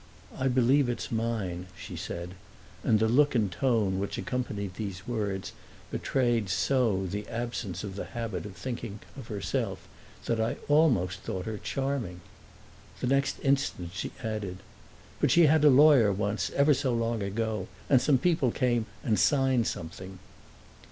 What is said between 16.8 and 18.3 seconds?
long ago. And some